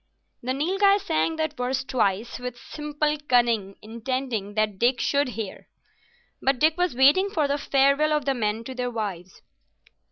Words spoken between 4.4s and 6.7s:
that Dick should hear. But